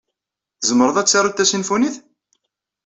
Tzemreḍ 0.59 0.97
ad 0.97 1.07
taruḍ 1.07 1.33
tasimfunit? 1.35 1.95